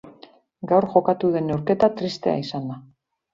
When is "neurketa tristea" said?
1.51-2.35